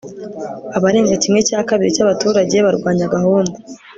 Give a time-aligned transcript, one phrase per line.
[0.77, 3.57] abarenga kimwe cya kabiri cyabaturage barwanya gahunda